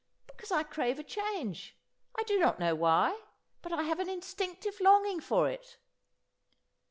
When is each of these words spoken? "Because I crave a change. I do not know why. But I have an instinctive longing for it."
"Because 0.25 0.51
I 0.51 0.63
crave 0.63 0.97
a 0.97 1.03
change. 1.03 1.77
I 2.17 2.23
do 2.23 2.39
not 2.39 2.57
know 2.59 2.73
why. 2.73 3.21
But 3.61 3.71
I 3.71 3.83
have 3.83 3.99
an 3.99 4.09
instinctive 4.09 4.79
longing 4.81 5.19
for 5.19 5.47
it." 5.47 5.77